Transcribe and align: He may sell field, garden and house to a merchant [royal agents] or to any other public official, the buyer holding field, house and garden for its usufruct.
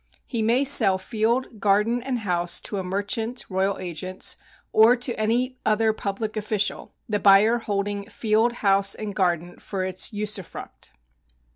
He 0.25 0.41
may 0.41 0.63
sell 0.63 0.97
field, 0.97 1.59
garden 1.59 2.01
and 2.01 2.17
house 2.17 2.59
to 2.61 2.77
a 2.77 2.83
merchant 2.83 3.45
[royal 3.49 3.77
agents] 3.77 4.35
or 4.73 4.95
to 4.95 5.13
any 5.13 5.59
other 5.63 5.93
public 5.93 6.35
official, 6.35 6.95
the 7.07 7.19
buyer 7.19 7.59
holding 7.59 8.05
field, 8.09 8.51
house 8.65 8.95
and 8.95 9.13
garden 9.13 9.59
for 9.59 9.83
its 9.83 10.11
usufruct. 10.11 10.91